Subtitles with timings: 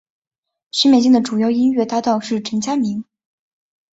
[0.71, 3.05] 许美静的主要音乐搭档是陈佳明。